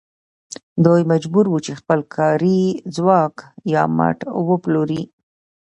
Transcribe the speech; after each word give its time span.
دوی 0.85 1.01
مجبور 1.11 1.45
وو 1.49 1.59
چې 1.65 1.71
خپل 1.79 1.99
کاري 2.15 2.59
ځواک 2.95 3.35
یا 3.73 3.83
مټ 3.97 4.19
وپلوري 4.49 5.01